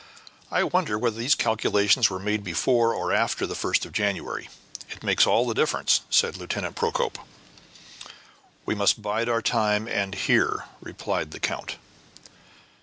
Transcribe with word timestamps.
"I 0.49 0.63
wonder 0.63 0.97
whether 0.97 1.17
these 1.19 1.35
calculations 1.35 2.09
were 2.09 2.17
made 2.17 2.43
before 2.43 2.91
or 2.95 3.13
after 3.13 3.45
the 3.45 3.53
1st 3.53 3.85
of 3.85 3.93
January; 3.93 4.49
it 4.89 5.03
makes 5.03 5.27
all 5.27 5.45
the 5.45 5.53
difference," 5.53 6.01
said 6.09 6.37
Lieutenant 6.37 6.75
Procope. 6.75 7.19
"We 8.65 8.73
must 8.73 9.03
bide 9.03 9.29
our 9.29 9.43
time 9.43 9.87
and 9.87 10.15
hear," 10.15 10.65
replied 10.81 11.29
the 11.29 11.39
count. 11.39 11.77